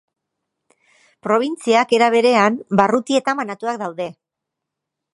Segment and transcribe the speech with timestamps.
[1.27, 4.13] Probintziak era, berean, barrutietan banatuak daude.